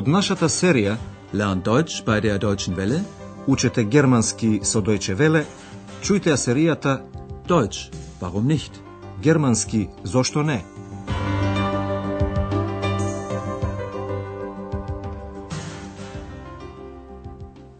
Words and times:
Од 0.00 0.06
нашата 0.08 0.48
серија 0.48 0.94
Lernt 1.36 1.66
Deutsch 1.66 2.04
bei 2.06 2.20
der 2.24 2.38
Deutschen 2.38 2.76
Welle? 2.76 3.00
Учете 3.46 3.84
германски 3.84 4.60
со 4.62 4.80
Deutsche 4.80 5.14
Welle, 5.18 5.42
чујте 6.02 6.30
ја 6.32 6.38
серијата 6.40 6.92
Deutsch, 7.48 7.90
warum 8.20 8.46
nicht? 8.46 8.80
Германски 9.22 9.88
зошто 10.04 10.42
не? 10.42 10.64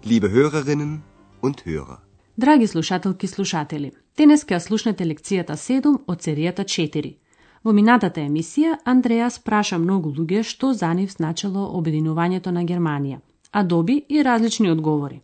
Liebe 0.05 0.29
Hörerinnen 0.29 1.01
und 1.43 1.65
Hörer. 1.65 1.99
Драги 2.37 2.67
слушателки 2.67 3.25
и 3.25 3.29
слушатели, 3.29 3.93
денес 4.17 4.45
ќе 4.45 4.59
слушнете 4.59 5.05
лекцијата 5.05 5.57
7 5.57 5.99
од 6.07 6.21
серијата 6.21 6.65
4. 6.65 7.17
Во 7.65 7.73
минатата 7.77 8.23
емисија, 8.25 8.79
Андреас 8.89 9.39
праша 9.39 9.79
многу 9.79 10.11
луѓе 10.17 10.43
што 10.51 10.73
за 10.73 10.95
нив 10.97 11.11
значело 11.13 11.67
обединувањето 11.79 12.53
на 12.57 12.63
Германија, 12.65 13.19
а 13.53 13.63
доби 13.63 14.05
и 14.09 14.23
различни 14.25 14.71
одговори. 14.71 15.21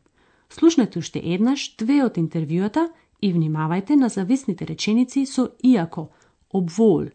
Слушнете 0.51 0.99
уште 0.99 1.23
еднаш 1.25 1.77
две 1.79 2.03
од 2.05 2.19
интервјуата 2.21 2.89
и 3.23 3.33
внимавајте 3.33 3.97
на 3.97 4.09
зависните 4.09 4.67
реченици 4.67 5.25
со 5.27 5.49
иако, 5.65 6.09
обвол. 6.53 7.09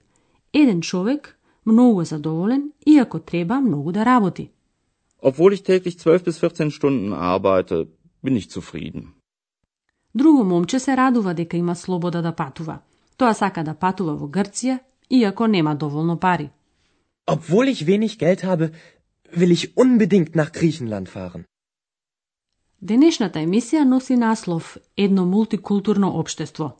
Еден 0.54 0.82
човек 0.82 1.38
многу 1.66 2.02
е 2.02 2.06
задоволен, 2.06 2.72
иако 2.88 3.20
треба 3.20 3.62
многу 3.62 3.92
да 3.92 4.06
работи. 4.06 4.50
Obwohl 5.22 5.54
ich 5.54 5.64
täglich 5.64 5.98
12 6.02 6.26
bis 6.26 6.40
14 6.40 6.72
Stunden 6.72 7.14
arbeite, 7.14 7.86
bin 8.24 8.38
ich 8.38 8.50
zufrieden. 8.50 9.14
Друго 10.16 10.44
момче 10.44 10.80
се 10.80 10.98
радува 10.98 11.34
дека 11.34 11.58
има 11.58 11.76
слобода 11.76 12.22
да 12.22 12.32
патува. 12.32 12.80
Тоа 13.18 13.34
сака 13.34 13.64
да 13.64 13.74
патува 13.74 14.16
во 14.16 14.28
Грција, 14.28 14.80
иако 15.12 15.48
нема 15.48 15.76
доволно 15.76 16.18
пари. 16.18 16.50
Obwohl 17.28 17.68
ich 17.74 17.86
wenig 17.86 18.18
Geld 18.18 18.44
habe, 18.44 18.72
will 19.40 19.52
ich 19.52 19.78
unbedingt 19.78 20.36
nach 20.36 20.52
Griechenland 20.52 21.08
fahren. 21.10 21.44
Денешната 22.82 23.40
емисија 23.40 23.84
носи 23.86 24.16
наслов 24.18 24.78
Едно 24.98 25.26
мултикултурно 25.26 26.08
општество. 26.20 26.78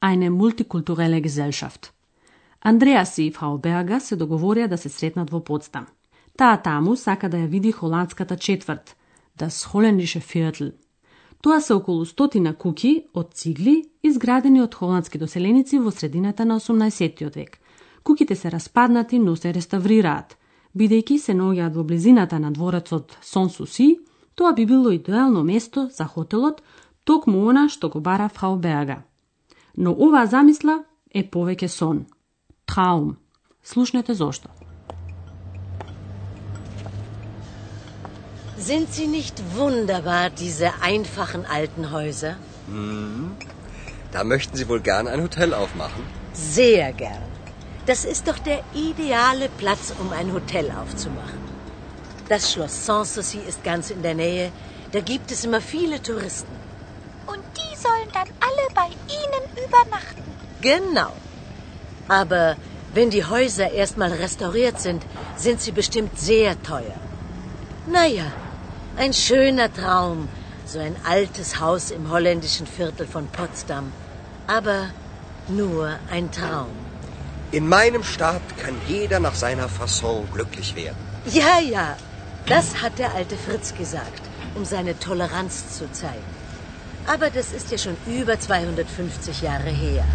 Eine 0.00 0.30
multikulturelle 0.30 1.20
Gesellschaft. 1.20 1.92
Андреас 2.60 3.18
и 3.18 3.30
Фрау 3.30 3.58
Берга 3.58 4.00
се 4.00 4.16
договорија 4.16 4.66
да 4.66 4.78
се 4.78 4.88
сретнат 4.88 5.30
во 5.30 5.40
Потсдам. 5.40 5.86
Таа 6.36 6.56
таму 6.62 6.96
сака 6.96 7.28
да 7.28 7.36
ја 7.36 7.46
види 7.48 7.72
холандската 7.72 8.36
четврт, 8.36 8.96
das 9.38 9.64
Holländische 9.70 10.20
Viertel. 10.20 10.72
Тоа 11.42 11.60
се 11.60 11.74
околу 11.74 12.04
стотина 12.04 12.54
куки 12.54 13.06
од 13.14 13.34
цигли 13.34 13.84
изградени 14.02 14.60
од 14.62 14.74
холандски 14.74 15.18
доселеници 15.18 15.78
во 15.78 15.90
средината 15.90 16.44
на 16.44 16.60
18 16.60 17.34
век. 17.34 17.58
Куките 18.06 18.36
се 18.36 18.50
распаднати, 18.50 19.18
но 19.18 19.32
се 19.36 19.50
реставрираат. 19.54 20.36
Бидејќи 20.78 21.16
се 21.18 21.34
наоѓаат 21.34 21.74
во 21.74 21.82
близината 21.82 22.38
на 22.38 22.52
дворецот 22.54 23.16
Сон 23.22 23.50
Суси, 23.50 23.98
тоа 24.38 24.52
би 24.54 24.66
било 24.66 24.92
идеално 24.94 25.42
место 25.42 25.88
за 25.90 26.04
хотелот, 26.04 26.62
токму 27.04 27.48
она 27.50 27.66
што 27.68 27.90
го 27.90 28.00
бара 28.00 28.28
Фрау 28.28 28.60
Берга. 28.62 29.02
Но 29.76 29.90
оваа 29.90 30.26
замисла 30.30 30.84
е 31.10 31.24
повеќе 31.26 31.66
сон. 31.66 32.06
Траум. 32.66 33.16
Слушнете 33.64 34.14
зошто. 34.14 34.48
Sind 38.58 38.86
sie 38.94 39.08
nicht 39.08 39.42
wunderbar, 39.58 40.30
diese 40.30 40.68
einfachen 40.80 41.44
alten 41.44 41.90
Häuser? 41.90 42.36
Da 44.12 44.22
möchten 44.22 44.56
Sie 44.56 44.68
wohl 44.68 44.80
gern 44.80 45.08
ein 45.08 45.22
Hotel 45.22 45.54
aufmachen? 45.54 46.02
Sehr 46.34 46.92
gern. 46.92 47.35
Das 47.86 48.04
ist 48.04 48.26
doch 48.26 48.38
der 48.38 48.62
ideale 48.74 49.48
Platz, 49.48 49.94
um 50.00 50.12
ein 50.12 50.32
Hotel 50.32 50.72
aufzumachen. 50.72 51.40
Das 52.28 52.52
Schloss 52.52 52.84
Sanssouci 52.84 53.38
ist 53.38 53.62
ganz 53.62 53.90
in 53.90 54.02
der 54.02 54.14
Nähe. 54.14 54.50
Da 54.90 55.00
gibt 55.00 55.30
es 55.30 55.44
immer 55.44 55.60
viele 55.60 56.02
Touristen. 56.02 56.50
Und 57.26 57.44
die 57.56 57.76
sollen 57.76 58.10
dann 58.12 58.28
alle 58.40 58.66
bei 58.74 58.88
Ihnen 59.18 59.44
übernachten. 59.64 60.22
Genau. 60.62 61.12
Aber 62.08 62.56
wenn 62.92 63.10
die 63.10 63.24
Häuser 63.24 63.70
erstmal 63.70 64.12
restauriert 64.12 64.80
sind, 64.80 65.04
sind 65.36 65.60
sie 65.60 65.72
bestimmt 65.72 66.18
sehr 66.18 66.60
teuer. 66.62 66.98
Naja, 67.86 68.32
ein 68.96 69.12
schöner 69.12 69.72
Traum, 69.72 70.28
so 70.64 70.80
ein 70.80 70.96
altes 71.04 71.60
Haus 71.60 71.92
im 71.92 72.10
holländischen 72.10 72.66
Viertel 72.66 73.06
von 73.06 73.28
Potsdam. 73.28 73.92
Aber 74.48 74.88
nur 75.48 75.96
ein 76.10 76.32
Traum. 76.32 76.85
In 77.51 77.67
meinem 77.67 78.03
Staat 78.03 78.41
kann 78.57 78.75
jeder 78.87 79.19
nach 79.19 79.35
seiner 79.35 79.67
Fasson 79.67 80.27
glücklich 80.33 80.75
werden. 80.75 80.97
Ja, 81.25 81.59
ja, 81.59 81.97
das 82.45 82.81
hat 82.81 82.97
der 82.97 83.13
alte 83.13 83.35
Fritz 83.35 83.73
gesagt, 83.77 84.23
um 84.55 84.63
seine 84.65 84.97
Toleranz 84.99 85.77
zu 85.77 85.91
zeigen. 85.91 86.31
Aber 87.07 87.29
das 87.29 87.51
ist 87.51 87.71
ja 87.71 87.77
schon 87.77 87.97
über 88.07 88.39
250 88.39 89.41
Jahre 89.41 89.69
her. 89.69 90.05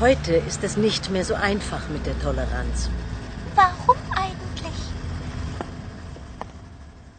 Heute 0.00 0.34
ist 0.34 0.64
es 0.64 0.76
nicht 0.76 1.10
mehr 1.10 1.24
so 1.24 1.34
einfach 1.34 1.88
mit 1.88 2.06
der 2.06 2.18
Toleranz. 2.20 2.90
Warum 3.54 3.96
eigentlich? 4.16 4.80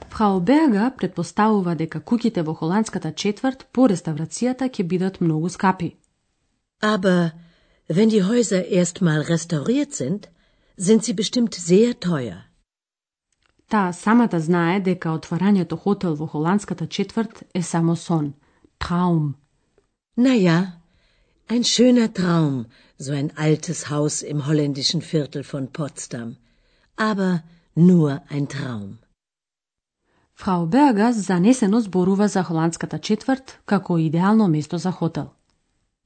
Фрау 0.09 0.39
Берга 0.39 0.91
предпоставува 0.97 1.75
дека 1.75 1.99
куќите 1.99 2.43
во 2.47 2.53
холандската 2.53 3.11
четврт 3.11 3.65
по 3.71 3.87
реставрацијата 3.91 4.69
ќе 4.69 4.83
бидат 4.83 5.19
многу 5.21 5.49
скапи. 5.49 5.95
Aber 6.81 7.31
wenn 7.89 8.09
die 8.09 8.23
Häuser 8.23 8.65
erstmal 8.65 9.21
restauriert 9.21 9.93
sind, 9.93 10.29
sind 10.77 11.03
sie 11.03 11.13
bestimmt 11.13 11.53
sehr 11.53 11.99
teuer. 11.99 12.39
Таа 13.69 13.93
самата 13.93 14.39
знае 14.39 14.79
дека 14.79 15.09
отварањето 15.17 15.75
хотел 15.77 16.15
во 16.15 16.27
холандската 16.27 16.87
четврт 16.87 17.43
е 17.53 17.61
само 17.63 17.95
сон. 17.95 18.33
Траум. 18.79 19.35
Naja, 20.17 20.81
ein 21.47 21.63
schöner 21.63 22.13
Traum, 22.13 22.65
so 22.99 23.11
ein 23.11 23.31
altes 23.35 23.89
Haus 23.89 24.21
im 24.21 24.45
holländischen 24.47 25.01
Viertel 25.01 25.43
von 25.43 25.67
Potsdam. 25.67 26.37
Aber 26.97 27.43
nur 27.75 28.21
ein 28.29 28.47
Traum. 28.47 28.97
Фрау 30.35 30.65
Берга 30.65 31.13
занесено 31.13 31.79
зборува 31.81 32.27
за 32.27 32.43
холандската 32.43 32.99
четврт 32.99 33.59
како 33.65 33.97
идеално 33.97 34.47
место 34.47 34.77
за 34.77 34.91
хотел. 34.91 35.27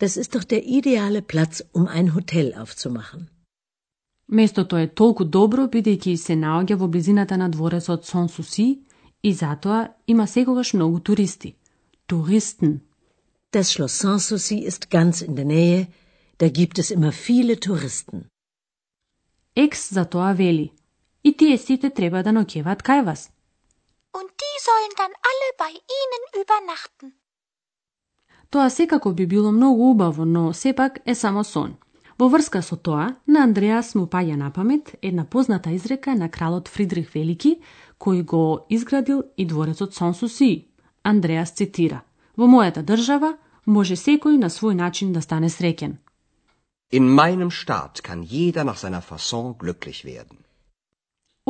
Das 0.04 0.18
ist 0.18 0.36
doch 0.36 0.44
der 0.44 0.64
ideale 0.64 1.22
Platz, 1.22 1.64
um 1.74 1.88
ein 1.88 2.14
Hotel 2.16 2.54
aufzumachen. 2.54 3.30
Местото 4.32 4.78
е 4.78 4.88
толку 4.88 5.26
добро 5.26 5.64
бидејќи 5.74 6.16
се 6.16 6.34
наоѓа 6.34 6.76
во 6.76 6.88
близината 6.88 7.38
на 7.38 7.50
дворецот 7.50 8.06
Сон 8.06 8.30
Суси 8.30 8.68
и 9.24 9.34
затоа 9.34 9.88
има 10.08 10.28
секогаш 10.28 10.74
многу 10.74 11.00
туристи. 11.00 11.56
Туристен. 12.08 12.82
Das 13.52 13.72
Schloss 13.72 13.96
Sanssouci 14.04 14.58
ist 14.70 14.92
ganz 14.92 15.22
in 15.22 15.36
der 15.36 15.46
Nähe. 15.46 15.88
Da 16.38 16.48
gibt 16.50 16.78
es 16.80 16.92
immer 16.92 17.12
viele 17.12 17.60
Touristen. 17.60 18.26
Екс 19.56 19.90
за 19.90 20.06
тоа 20.06 20.34
вели. 20.34 20.72
И 21.24 21.38
тие 21.38 21.58
сите 21.58 21.90
треба 21.90 22.24
да 22.24 22.30
ноќеваат 22.30 22.82
кај 22.90 23.04
вас. 23.06 23.22
Und 24.14 24.30
die 24.42 24.58
sollen 24.68 24.94
dann 25.02 25.14
alle 25.30 25.50
bei 25.62 25.74
Ihnen 26.00 26.24
übernachten. 26.42 27.08
Тоа 28.55 28.71
секако 28.71 29.13
би 29.13 29.27
било 29.27 29.53
многу 29.53 29.91
убаво, 29.91 30.25
но 30.25 30.53
сепак 30.53 30.99
е 31.07 31.15
само 31.15 31.45
сон. 31.45 31.75
Во 32.19 32.29
врска 32.29 32.63
со 32.63 32.77
тоа, 32.77 33.17
на 33.27 33.43
Андреас 33.43 33.95
му 33.99 34.07
паѓа 34.07 34.37
на 34.37 34.51
памет 34.55 34.95
една 35.03 35.25
позната 35.25 35.71
изрека 35.75 36.15
на 36.15 36.29
кралот 36.31 36.69
Фридрих 36.69 37.11
Велики, 37.11 37.59
кој 37.99 38.23
го 38.23 38.67
изградил 38.71 39.25
и 39.37 39.47
дворецот 39.47 39.95
Сонсуси. 39.95 40.69
Андреас 41.03 41.51
цитира: 41.51 42.05
Во 42.37 42.47
мојата 42.47 42.87
држава 42.87 43.35
може 43.67 43.97
секој 43.97 44.39
на 44.39 44.47
свој 44.47 44.75
начин 44.75 45.13
да 45.13 45.21
стане 45.21 45.51
среќен. 45.51 45.99
In 46.93 47.11
meinem 47.11 47.51
Staat 47.51 48.03
kann 48.07 48.23
jeder 48.23 48.65
nach 48.65 48.79
seiner 48.79 49.03
Fasson 49.03 49.59
glücklich 49.59 50.05
werden. 50.05 50.39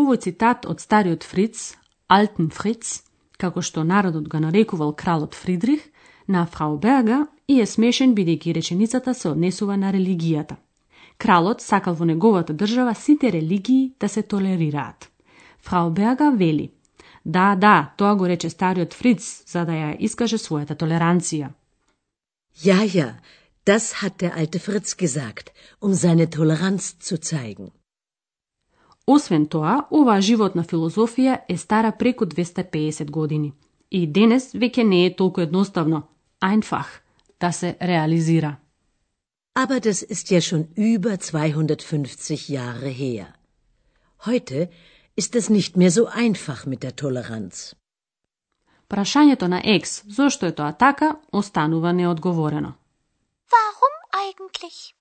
Овој 0.01 0.25
цитат 0.25 0.65
од 0.65 0.81
стариот 0.81 1.23
Фриц, 1.23 1.77
Алтен 2.09 2.49
Фриц, 2.49 3.05
како 3.37 3.61
што 3.61 3.85
народот 3.85 4.29
го 4.29 4.41
нарекувал 4.41 4.97
кралот 4.97 5.35
Фридрих, 5.35 5.85
на 6.29 6.47
Фрау 6.47 6.79
Берга 6.79 7.27
и 7.49 7.61
е 7.61 7.67
смешен 7.67 8.15
бидејќи 8.15 8.55
реченицата 8.55 9.15
се 9.15 9.29
однесува 9.29 9.77
на 9.77 9.93
религијата. 9.93 10.57
Кралот 11.19 11.61
сакал 11.61 11.95
во 11.95 12.05
неговата 12.05 12.55
држава 12.55 12.95
сите 12.95 13.33
религии 13.33 13.93
да 14.01 14.09
се 14.09 14.23
толерираат. 14.23 15.11
Фрау 15.61 15.91
Берга 15.91 16.31
вели: 16.31 16.71
Да, 17.25 17.55
да, 17.57 17.93
тоа 17.97 18.15
го 18.17 18.29
рече 18.29 18.51
стариот 18.51 18.95
Фриц, 18.95 19.45
за 19.47 19.65
да 19.65 19.73
ја 19.73 19.97
искаже 19.99 20.37
својата 20.39 20.77
толеранција. 20.77 21.51
Ja, 22.63 22.83
ja, 22.85 23.21
das 23.67 24.03
hat 24.03 24.21
der 24.21 24.33
alte 24.37 24.59
Fritz 24.59 24.97
gesagt, 24.97 25.51
um 25.81 25.95
seine 25.95 26.31
Toleranz 26.31 26.97
zu 27.01 27.17
zeigen. 27.17 27.71
Освен 29.07 29.47
тоа, 29.47 29.87
оваа 29.91 30.21
животна 30.21 30.63
филозофија 30.63 31.41
е 31.49 31.57
стара 31.57 31.93
преку 31.93 32.25
250 32.25 33.11
години. 33.11 33.53
И 33.91 34.07
денес 34.07 34.55
веќе 34.55 34.83
не 34.83 35.07
е 35.07 35.17
толку 35.17 35.41
едноставно, 35.41 36.03
einfach, 36.44 36.88
да 37.40 37.52
се 37.52 37.78
реализира. 37.82 38.56
Aber 39.56 39.80
das 39.80 40.02
ist 40.02 40.32
ja 40.32 40.42
schon 40.42 40.64
über 40.76 41.18
250 41.18 42.50
Jahre 42.50 42.90
her. 42.90 43.26
Heute 44.26 44.70
ist 45.16 45.36
es 45.36 45.50
nicht 45.50 45.76
mehr 45.76 45.92
so 45.92 46.06
einfach 46.08 46.66
mit 46.66 46.84
der 46.84 46.96
Toleranz. 46.96 47.76
Прашањето 48.90 49.48
на 49.48 49.62
Екс, 49.64 50.04
зошто 50.08 50.46
е 50.46 50.52
тоа 50.52 50.72
така, 50.72 51.16
останува 51.32 51.94
неодговорено. 51.94 52.74
Warum 53.52 53.96
eigentlich? 54.24 54.94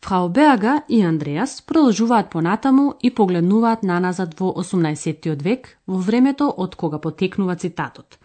Фрау 0.00 0.28
Берга 0.28 0.82
и 0.88 1.02
Андреас 1.02 1.62
продолжуваат 1.62 2.30
понатаму 2.30 2.94
и 3.02 3.14
погледнуваат 3.14 3.82
наназад 3.82 4.40
во 4.40 4.52
18 4.62 5.42
век, 5.42 5.78
во 5.86 5.98
времето 5.98 6.54
од 6.56 6.76
кога 6.76 6.98
потекнува 6.98 7.56
цитатот. 7.56 8.18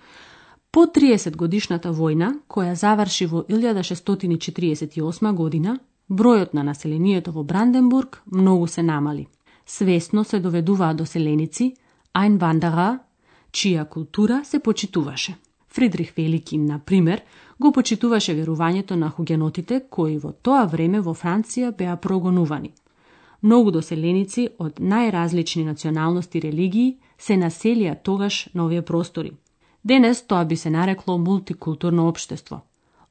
По 0.71 0.81
30 0.87 1.37
годишната 1.37 1.93
војна, 1.93 2.35
која 2.49 2.75
заврши 2.75 3.27
во 3.27 3.45
1648 3.49 5.33
година, 5.33 5.79
бројот 6.11 6.55
на 6.55 6.63
населението 6.63 7.33
во 7.33 7.43
Бранденбург 7.43 8.23
многу 8.27 8.67
се 8.67 8.83
намали. 8.83 9.27
Свесно 9.67 10.25
се 10.25 10.41
доведуваа 10.41 10.95
доселеници, 10.95 11.75
Einwanderer, 12.15 12.99
чија 13.53 13.89
култура 13.89 14.45
се 14.45 14.59
почитуваше. 14.59 15.37
Фридрих 15.69 16.13
Велики, 16.17 16.59
на 16.59 16.79
пример, 16.79 17.23
го 17.61 17.73
почитуваше 17.73 18.35
верувањето 18.35 18.95
на 18.95 19.11
хугенотите 19.11 19.83
кои 19.91 20.19
во 20.19 20.33
тоа 20.33 20.65
време 20.67 21.01
во 21.01 21.15
Франција 21.15 21.73
беа 21.77 21.97
прогонувани. 21.97 22.73
Многу 23.43 23.71
доселеници 23.71 24.49
од 24.59 24.81
најразлични 24.81 25.65
националности 25.65 26.39
и 26.39 26.41
религии 26.41 26.97
се 27.19 27.37
населија 27.37 27.97
тогаш 28.03 28.49
на 28.55 28.65
овие 28.65 28.83
простори. 28.83 29.33
Денес 29.86 30.22
тоа 30.22 30.46
би 30.46 30.58
се 30.58 30.70
нарекло 30.70 31.18
мултикултурно 31.18 32.08
општество. 32.08 32.62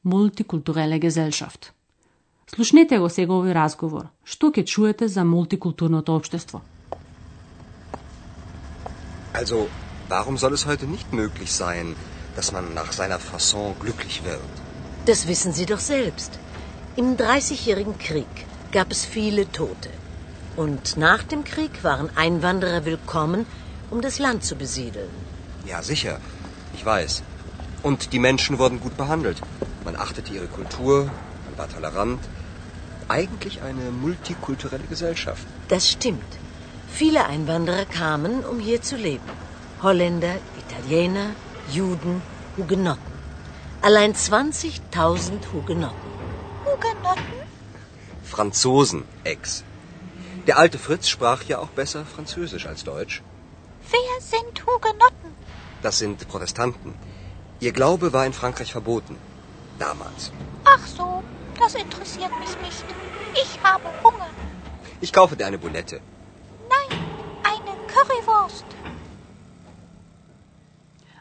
Мултикултуреле 0.04 0.98
гезелшафт. 0.98 1.72
Слушнете 2.54 2.98
го 2.98 3.08
сега 3.08 3.32
овој 3.34 3.54
разговор. 3.54 4.06
Што 4.24 4.50
ќе 4.54 4.64
чуете 4.64 5.08
за 5.08 5.24
мултикултурното 5.24 6.14
општество? 6.16 6.60
Also, 9.34 9.68
warum 10.08 10.36
soll 10.38 10.54
es 10.54 10.66
heute 10.66 10.86
nicht 10.86 11.12
möglich 11.12 11.50
sein, 11.52 11.94
dass 12.36 12.52
man 12.52 12.74
nach 12.74 12.92
seiner 12.92 13.18
Fasson 13.18 13.74
glücklich 13.82 14.22
wird? 14.24 14.52
Das 15.06 15.26
wissen 15.26 15.52
Sie 15.52 15.66
doch 15.66 15.80
selbst. 15.80 16.38
Im 16.96 17.16
Dreißigjährigen 17.16 17.96
Krieg 17.98 18.34
gab 18.72 18.90
es 18.90 19.04
viele 19.04 19.50
Tote. 19.50 19.90
Und 20.56 20.96
nach 20.96 21.22
dem 21.22 21.42
Krieg 21.44 21.84
waren 21.84 22.10
Einwanderer 22.16 22.84
willkommen, 22.84 23.46
um 23.90 24.00
das 24.00 24.18
Land 24.18 24.44
zu 24.44 24.54
besiedeln. 24.56 25.10
Ja, 25.66 25.82
sicher. 25.82 26.20
Ich 26.75 26.85
weiß. 26.85 27.23
Und 27.83 28.11
die 28.13 28.19
Menschen 28.19 28.59
wurden 28.59 28.79
gut 28.85 28.97
behandelt. 28.97 29.41
Man 29.85 29.95
achtete 29.95 30.33
ihre 30.33 30.47
Kultur, 30.47 31.05
man 31.45 31.57
war 31.57 31.69
tolerant. 31.69 32.21
Eigentlich 33.07 33.61
eine 33.61 33.91
multikulturelle 33.91 34.87
Gesellschaft. 34.93 35.45
Das 35.69 35.89
stimmt. 35.89 36.31
Viele 36.99 37.25
Einwanderer 37.25 37.85
kamen, 37.85 38.43
um 38.43 38.59
hier 38.59 38.81
zu 38.81 38.95
leben. 38.97 39.29
Holländer, 39.81 40.35
Italiener, 40.63 41.27
Juden, 41.71 42.21
Hugenotten. 42.57 43.13
Allein 43.81 44.13
20.000 44.13 45.53
Hugenotten. 45.53 46.11
Hugenotten? 46.65 47.39
Franzosen, 48.23 49.03
Ex. 49.23 49.63
Der 50.47 50.57
alte 50.57 50.79
Fritz 50.79 51.07
sprach 51.07 51.43
ja 51.43 51.59
auch 51.59 51.69
besser 51.69 52.05
Französisch 52.05 52.65
als 52.65 52.83
Deutsch. 52.83 53.21
Wer 53.91 54.15
sind 54.33 54.65
Hugenotten? 54.65 55.24
Das 55.84 55.98
sind 55.98 56.28
Protestanten. 56.28 56.94
Ihr 57.60 57.72
Glaube 57.72 58.12
war 58.12 58.24
in 58.26 58.32
Frankreich 58.32 58.72
verboten. 58.72 59.16
Damals. 59.78 60.32
Ach 60.64 60.84
so, 60.86 61.22
das 61.58 61.74
interessiert 61.74 62.32
mich 62.42 62.54
nicht. 62.66 62.84
Ich 63.42 63.52
habe 63.62 63.88
Hunger. 64.04 64.30
Ich 65.00 65.12
kaufe 65.12 65.36
dir 65.36 65.46
eine 65.46 65.58
Bulette. 65.58 66.00
Nein, 66.74 66.90
eine 67.52 67.72
Currywurst. 67.92 68.68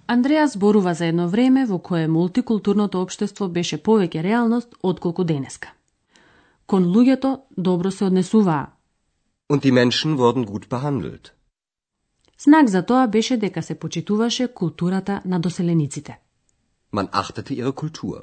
Андреа 0.08 0.48
зборува 0.48 0.94
за 0.94 1.06
едно 1.06 1.28
време 1.28 1.66
во 1.66 1.80
кое 1.80 2.08
мултикултурното 2.08 3.02
општество 3.02 3.48
беше 3.48 3.78
повеќе 3.78 4.24
реалност 4.24 4.70
отколку 4.82 5.24
денеска. 5.24 5.70
Кон 6.66 6.84
луѓето 6.86 7.40
добро 7.58 7.92
се 7.92 8.06
однесуваа. 8.06 8.68
Und 9.50 9.62
die 9.64 9.72
Menschen 9.72 10.18
wurden 10.18 10.46
gut 10.46 10.70
behandelt. 10.70 11.34
Знак 12.39 12.69
за 12.69 12.87
тоа 12.87 13.07
беше 13.07 13.37
дека 13.37 13.63
се 13.63 13.75
почитуваше 13.75 14.49
културата 14.55 15.23
на 15.25 15.41
доселениците. 15.41 16.19
Man 16.95 17.09
achtete 17.11 17.55
ihre 17.55 17.73
Kultur. 17.73 18.23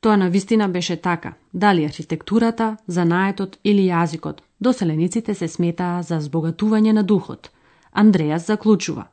Тоа 0.00 0.16
на 0.16 0.30
вистина 0.30 0.68
беше 0.68 0.96
така. 0.96 1.34
Дали 1.54 1.84
архитектурата, 1.84 2.76
занаетот 2.86 3.58
или 3.64 3.88
јазикот, 3.88 4.40
доселениците 4.60 5.34
се 5.34 5.48
сметаа 5.48 6.02
за 6.02 6.20
збогатување 6.20 6.92
на 6.92 7.02
духот. 7.02 7.50
Андреас 7.92 8.46
заклучува. 8.46 9.06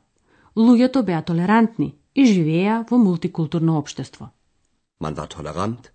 Луѓето 0.56 1.02
беа 1.02 1.22
толерантни 1.22 1.94
и 2.14 2.24
живееа 2.24 2.84
во 2.90 2.98
мултикултурно 2.98 3.78
општество. 3.78 4.30
Man 5.02 5.14
war 5.14 5.28
tolerant. 5.28 5.90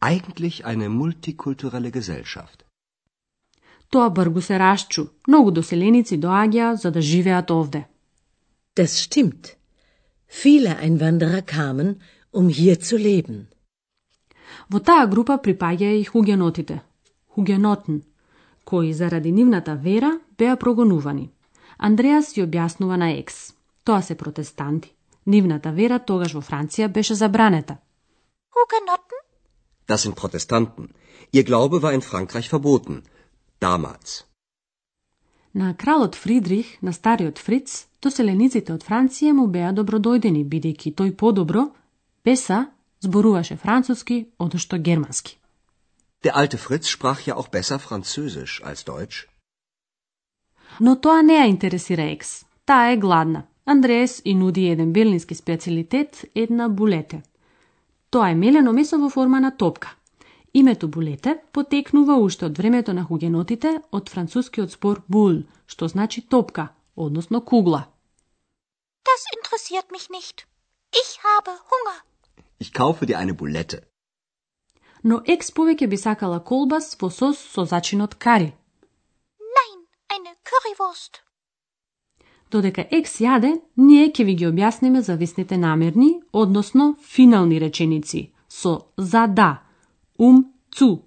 Eigentlich 0.00 0.64
eine 0.64 0.88
multikulturelle 0.88 1.90
Gesellschaft. 1.90 2.67
Тоа 3.90 4.10
бргу 4.10 4.40
се 4.40 4.58
расчу. 4.58 5.08
Многу 5.28 5.50
доселеници 5.50 6.18
доаѓаа 6.20 6.74
за 6.74 6.90
да 6.90 7.00
живеат 7.00 7.50
овде. 7.50 7.86
Das 8.76 8.92
stimmt. 9.04 9.56
Viele 10.42 10.76
Einwanderer 10.78 11.42
kamen, 11.42 12.00
um 12.32 12.48
hier 12.48 12.76
zu 12.76 12.96
leben. 12.96 13.48
Во 14.70 14.78
таа 14.80 15.06
група 15.06 15.38
припаѓаа 15.44 15.96
и 16.00 16.04
хугенотите, 16.04 16.82
хугенотн, 17.34 17.96
кои 18.64 18.92
заради 18.92 19.32
нивната 19.32 19.74
вера 19.74 20.20
беа 20.38 20.56
прогонувани. 20.56 21.30
Андреас 21.78 22.36
ја 22.36 22.44
објаснува 22.46 22.96
на 22.96 23.10
Екс. 23.18 23.52
Тоа 23.84 24.02
се 24.02 24.14
протестанти. 24.14 24.92
Нивната 25.26 25.72
вера 25.72 25.98
тогаш 25.98 26.34
во 26.34 26.42
Франција 26.42 26.88
беше 26.88 27.14
забранета. 27.14 27.76
Hugenotten? 28.56 29.20
Das 29.88 30.02
sind 30.02 30.14
Protestanten. 30.14 30.88
Ihr 31.32 31.44
Glaube 31.44 31.82
war 31.82 31.94
in 31.94 32.02
Frankreich 32.02 32.48
verboten. 32.48 33.02
Damals. 33.60 34.24
На 35.54 35.74
кралот 35.74 36.14
Фридрих, 36.14 36.82
на 36.82 36.92
стариот 36.92 37.38
Фриц, 37.38 37.86
доселениците 38.02 38.72
од 38.72 38.84
Франција 38.84 39.32
му 39.32 39.46
беа 39.46 39.72
добродојдени, 39.72 40.44
бидејќи 40.44 40.94
тој 40.94 41.16
подобро, 41.16 41.64
Беса, 42.24 42.66
зборуваше 43.00 43.56
француски, 43.56 44.26
одошто 44.38 44.78
германски. 44.78 45.38
Der 46.24 46.32
alte 46.34 46.58
Fritz 46.58 46.86
sprach 46.90 47.26
ja 47.26 47.34
auch 47.36 47.48
besser 47.48 47.78
Französisch 47.78 48.62
als 48.62 48.84
Deutsch. 48.84 49.26
Но 50.80 50.96
тоа 50.96 51.22
не 51.22 51.34
ја 51.34 51.48
интересира 51.48 52.02
Екс. 52.02 52.44
Таа 52.64 52.92
е 52.92 52.96
гладна. 52.96 53.46
Андреас 53.64 54.22
и 54.24 54.34
нуди 54.34 54.66
еден 54.68 54.92
белински 54.92 55.34
специалитет, 55.34 56.24
една 56.34 56.68
булете. 56.68 57.22
Тоа 58.10 58.30
е 58.30 58.34
мелено 58.34 58.72
месо 58.72 58.98
во 58.98 59.10
форма 59.10 59.40
на 59.40 59.56
топка. 59.56 59.97
Името 60.54 60.88
булете 60.88 61.38
потекнува 61.52 62.16
уште 62.16 62.46
од 62.46 62.58
времето 62.58 62.92
на 62.92 63.04
хугенотите 63.04 63.80
од 63.92 64.08
францускиот 64.10 64.72
спор 64.72 65.02
бул, 65.08 65.42
што 65.66 65.88
значи 65.88 66.20
топка, 66.28 66.68
односно 66.96 67.40
кугла. 67.40 67.88
Das 69.04 69.22
interessiert 69.36 69.90
mich 69.90 70.08
nicht. 70.10 70.46
Ich 70.92 71.10
habe 71.28 71.50
Hunger. 71.70 71.98
Ich 72.60 72.72
kaufe 72.72 73.06
dir 73.06 73.18
eine 73.18 73.34
Bulette. 73.34 73.78
Но 75.04 75.22
Екс 75.26 75.52
повеќе 75.54 75.86
би 75.86 75.96
сакала 75.96 76.40
колбас 76.40 76.96
во 77.00 77.10
сос 77.10 77.38
со 77.38 77.64
зачинот 77.64 78.14
кари. 78.14 78.52
Nein, 79.56 79.78
eine 80.14 80.32
Currywurst. 80.48 81.22
Додека 82.50 82.86
Екс 82.90 83.20
јаде, 83.20 83.60
ние 83.76 84.08
ќе 84.08 84.24
ви 84.24 84.34
ги 84.34 84.46
објасниме 84.48 85.00
зависните 85.00 85.56
намерни, 85.56 86.20
односно 86.32 86.96
финални 87.02 87.60
реченици, 87.60 88.32
со 88.48 88.88
за 88.96 89.26
да, 89.26 89.62
ум 90.18 90.52
цу. 90.70 91.02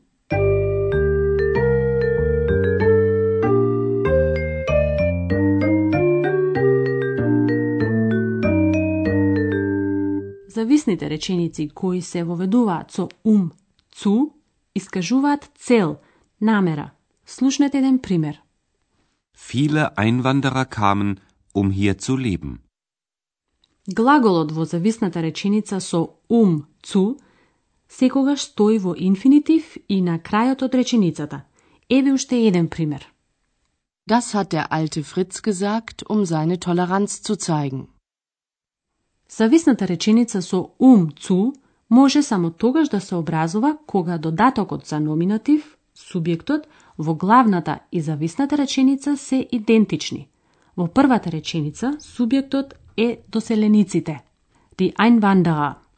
Зависните 10.47 11.09
реченици 11.09 11.69
кои 11.69 12.01
се 12.01 12.23
воведуваат 12.23 12.91
со 12.91 13.09
ум 13.23 13.51
цу, 13.91 14.33
искажуваат 14.75 15.51
цел, 15.55 15.97
намера. 16.41 16.91
Слушнете 17.25 17.77
еден 17.77 17.99
пример. 17.99 18.41
Viele 19.49 19.83
Einwanderer 19.97 20.65
kamen, 20.65 21.19
um 21.53 21.71
hier 21.71 21.97
zu 21.97 22.15
leben. 22.17 22.59
Глаголот 23.87 24.51
во 24.51 24.65
зависната 24.65 25.21
реченица 25.21 25.79
со 25.79 26.09
ум 26.29 26.67
цу 26.81 27.17
секогаш 27.91 28.41
стои 28.41 28.77
во 28.79 28.95
инфинитив 28.97 29.77
и 29.89 30.01
на 30.01 30.17
крајот 30.19 30.63
од 30.63 30.75
реченицата. 30.75 31.41
Еве 31.89 32.13
уште 32.13 32.35
еден 32.47 32.67
пример. 32.67 33.07
Das 34.09 34.33
hat 34.33 34.51
der 34.51 34.67
alte 34.69 35.03
Fritz 35.03 35.41
gesagt, 35.41 36.03
um 36.09 36.25
seine 36.25 36.57
Toleranz 36.59 37.21
zu 37.21 37.35
zeigen. 37.35 37.87
Зависната 39.29 39.87
реченица 39.87 40.41
со 40.41 40.69
ум 40.79 41.11
цу 41.11 41.53
може 41.89 42.23
само 42.23 42.49
тогаш 42.49 42.89
да 42.89 43.01
се 43.01 43.15
образува 43.15 43.77
кога 43.87 44.17
додатокот 44.17 44.85
за 44.85 44.99
номинатив, 44.99 45.77
субјектот, 45.95 46.63
во 46.97 47.15
главната 47.15 47.79
и 47.91 48.01
зависната 48.01 48.57
реченица 48.57 49.17
се 49.17 49.47
идентични. 49.51 50.27
Во 50.77 50.87
првата 50.87 51.31
реченица 51.31 51.97
субјектот 51.99 52.73
е 52.97 53.23
доселениците, 53.29 54.19
die 54.77 54.93
Einwanderer. 54.93 55.90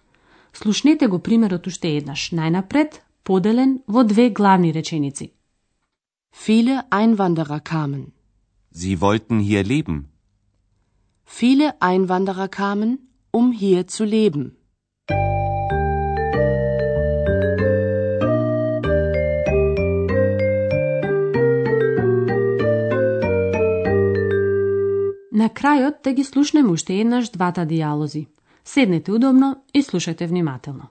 Слушнете 0.54 1.08
го 1.08 1.20
примерот 1.20 1.68
уште 1.68 1.98
еднаш, 1.98 2.30
најнапред 2.30 3.02
поделен 3.24 3.82
во 3.88 4.04
две 4.04 4.30
главни 4.30 4.72
реченици. 4.72 5.32
Viele 6.46 6.84
Einwanderer 6.90 7.60
kamen. 7.60 8.12
Sie 8.72 9.02
wollten 9.02 9.40
hier 9.40 9.64
leben. 9.64 10.10
Viele 11.26 11.82
Einwanderer 11.82 12.48
kamen, 12.48 13.00
um 13.32 13.52
hier 13.52 13.88
zu 13.88 14.04
leben. 14.06 14.52
На 25.32 25.50
крајот 25.50 26.04
да 26.04 26.14
ги 26.14 26.24
слушнеме 26.24 26.70
уште 26.70 27.00
еднаш 27.02 27.30
двата 27.30 27.66
дијалози. 27.66 28.28
Седнете 28.64 29.12
удобно 29.12 29.64
и 29.74 29.82
слушајте 29.82 30.28
внимателно. 30.28 30.90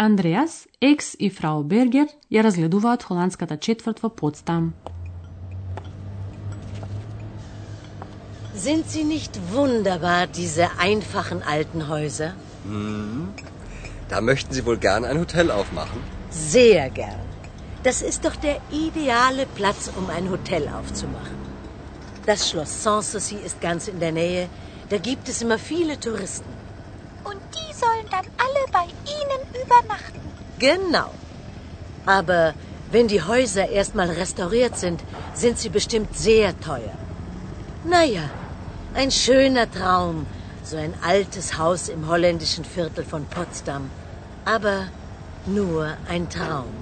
Андреас, 0.00 0.66
екс 0.80 1.16
и 1.18 1.30
фрау 1.30 1.62
Бергер 1.64 2.08
ја 2.30 2.42
разгледуваат 2.46 3.02
холандската 3.02 3.56
четврт 3.56 4.02
во 4.02 4.10
Потсдам. 4.10 4.74
Sind 8.54 8.84
sie 8.88 9.04
nicht 9.04 9.32
wunderbar, 9.52 10.26
diese 10.26 10.66
einfachen 10.78 11.42
alten 11.42 11.88
Häuser? 11.88 12.30
Da 14.08 14.20
möchten 14.20 14.52
Sie 14.54 14.64
wohl 14.66 14.78
gern 14.78 15.04
ein 15.04 15.18
Hotel 15.18 15.50
aufmachen? 15.50 16.00
Sehr 16.30 16.90
gern. 16.90 17.20
Das 17.82 18.02
ist 18.02 18.24
doch 18.24 18.36
der 18.36 18.58
ideale 18.70 19.46
Platz, 19.58 19.90
um 19.98 20.10
ein 20.10 20.30
Hotel 20.30 20.68
aufzumachen. 20.68 21.38
Das 22.24 22.50
Schloss 22.50 22.82
Sanssouci 22.82 23.36
ist 23.36 23.60
ganz 23.60 23.88
in 23.88 24.00
der 24.00 24.12
Nähe. 24.12 24.48
Da 24.88 24.98
gibt 24.98 25.28
es 25.28 25.42
immer 25.42 25.58
viele 25.58 26.00
Touristen. 26.00 26.52
übernachten. 29.51 30.21
Genau. 30.59 31.09
Aber 32.05 32.55
wenn 32.91 33.07
die 33.07 33.21
Häuser 33.21 33.69
erstmal 33.69 34.09
restauriert 34.09 34.77
sind, 34.77 35.01
sind 35.33 35.57
sie 35.59 35.69
bestimmt 35.69 36.17
sehr 36.17 36.59
teuer. 36.59 36.95
Naja, 37.85 38.29
ein 38.93 39.11
schöner 39.11 39.69
Traum, 39.71 40.27
so 40.63 40.77
ein 40.77 40.93
altes 41.01 41.57
Haus 41.57 41.89
im 41.89 42.07
holländischen 42.07 42.65
Viertel 42.65 43.03
von 43.03 43.25
Potsdam. 43.25 43.89
Aber 44.45 44.87
nur 45.45 45.97
ein 46.09 46.29
Traum. 46.29 46.73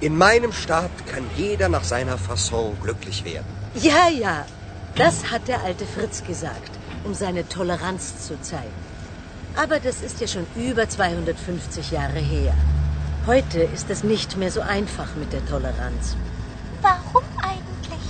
In 0.00 0.16
meinem 0.16 0.52
Staat 0.52 1.06
kann 1.06 1.24
jeder 1.36 1.68
nach 1.68 1.84
seiner 1.84 2.18
Fasson 2.18 2.76
glücklich 2.82 3.24
werden. 3.24 3.46
Ja, 3.74 4.08
ja, 4.08 4.46
das 4.96 5.30
hat 5.30 5.48
der 5.48 5.62
alte 5.62 5.86
Fritz 5.86 6.24
gesagt, 6.24 6.72
um 7.04 7.14
seine 7.14 7.48
Toleranz 7.48 8.26
zu 8.26 8.40
zeigen. 8.40 8.91
Aber 9.63 9.79
das 9.79 10.01
ist 10.01 10.21
ja 10.21 10.27
schon 10.27 10.45
über 10.55 10.87
250 10.87 11.91
Jahre 11.91 12.19
her. 12.19 12.53
Heute 13.25 13.59
ist 13.59 13.89
es 13.89 14.03
nicht 14.03 14.37
mehr 14.37 14.51
so 14.51 14.61
einfach 14.61 15.15
mit 15.15 15.33
der 15.33 15.45
Toleranz. 15.45 16.15
Warum 16.81 17.25
eigentlich? 17.41 18.05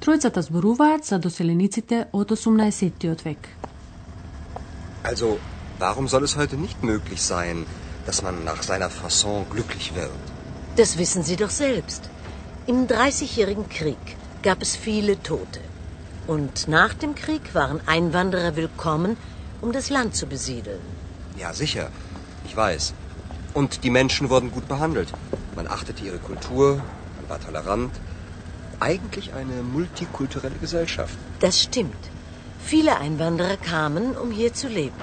Тројцата 0.00 0.40
зборуваат 0.40 1.04
за 1.04 1.18
доселениците 1.18 2.06
од 2.12 2.32
18. 2.32 2.92
век. 3.24 3.48
Also, 5.02 5.38
warum 5.78 6.08
soll 6.08 6.24
es 6.24 6.36
heute 6.36 6.56
nicht 6.56 6.82
möglich 6.82 7.22
sein, 7.22 7.66
dass 8.06 8.22
man 8.22 8.44
nach 8.44 8.62
seiner 8.62 8.90
Fasson 8.90 9.46
glücklich 9.50 9.94
wird? 9.94 10.24
Das 10.76 10.98
wissen 10.98 11.22
Sie 11.22 11.36
doch 11.36 11.50
selbst. 11.50 12.02
Im 12.66 12.86
Dreißigjährigen 12.86 13.68
Krieg 13.68 14.16
gab 14.42 14.62
es 14.62 14.76
viele 14.76 15.22
Tote. 15.22 15.60
Und 16.29 16.67
nach 16.67 16.93
dem 16.93 17.15
Krieg 17.15 17.55
waren 17.55 17.81
Einwanderer 17.87 18.55
willkommen, 18.55 19.17
um 19.61 19.71
das 19.71 19.89
Land 19.89 20.15
zu 20.15 20.27
besiedeln. 20.27 20.79
Ja, 21.35 21.53
sicher. 21.53 21.89
Ich 22.45 22.55
weiß. 22.55 22.93
Und 23.55 23.83
die 23.83 23.89
Menschen 23.89 24.29
wurden 24.29 24.51
gut 24.51 24.67
behandelt. 24.67 25.11
Man 25.55 25.65
achtete 25.65 26.03
ihre 26.03 26.19
Kultur, 26.19 26.75
man 27.15 27.29
war 27.29 27.39
tolerant. 27.39 27.91
Eigentlich 28.79 29.33
eine 29.33 29.63
multikulturelle 29.63 30.59
Gesellschaft. 30.61 31.17
Das 31.39 31.63
stimmt. 31.63 32.11
Viele 32.63 32.99
Einwanderer 32.99 33.57
kamen, 33.57 34.15
um 34.15 34.29
hier 34.29 34.53
zu 34.53 34.67
leben. 34.67 35.01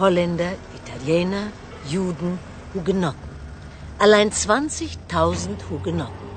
Holländer, 0.00 0.54
Italiener, 0.80 1.52
Juden, 1.88 2.40
Hugenotten. 2.74 3.30
Allein 4.00 4.32
20.000 4.32 5.70
Hugenotten. 5.70 6.28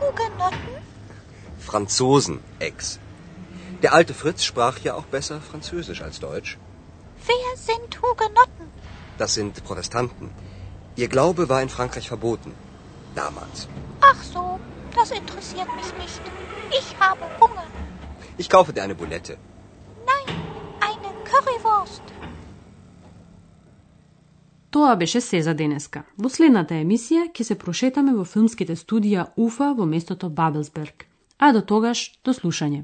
Hugenotten? 0.00 0.76
Franzosen, 1.58 2.40
Ex. 2.58 2.98
Der 3.83 3.93
alte 3.93 4.13
Fritz 4.13 4.43
sprach 4.43 4.77
ja 4.79 4.93
auch 4.95 5.07
besser 5.17 5.39
Französisch 5.49 6.01
als 6.01 6.19
Deutsch. 6.19 6.57
Wer 7.29 7.49
sind 7.69 8.01
Hugenotten? 8.01 8.65
Das 9.17 9.33
sind 9.33 9.63
Protestanten. 9.63 10.29
Ihr 10.95 11.07
Glaube 11.07 11.49
war 11.49 11.61
in 11.61 11.69
Frankreich 11.69 12.07
verboten. 12.07 12.51
Damals. 13.15 13.67
Ach 14.01 14.21
so, 14.23 14.59
das 14.95 15.11
interessiert 15.11 15.69
mich 15.79 15.91
nicht. 16.03 16.21
Ich 16.79 16.87
habe 16.99 17.25
Hunger. 17.39 17.67
Ich 18.37 18.49
kaufe 18.49 18.73
dir 18.73 18.83
eine 18.83 18.95
Bulette. 18.95 19.37
Nein, 20.11 20.35
eine 20.89 21.09
Currywurst. 21.29 22.03
Тоа 24.71 24.95
беше 24.95 25.21
се 25.21 25.41
за 25.41 25.53
денеска. 25.53 26.03
Во 26.17 26.29
следната 26.29 26.75
емисија 26.75 27.29
ќе 27.33 27.43
се 27.43 27.55
прошетаме 27.57 28.13
во 28.13 28.25
филмските 28.25 28.75
студија 28.75 29.27
Уфа 29.35 29.73
во 29.77 29.85
местото 29.85 30.29
Бабелсберг. 30.29 31.05
А 31.39 31.51
до 31.53 31.61
тогаш, 31.61 32.11
до 32.23 32.33
слушање. 32.33 32.83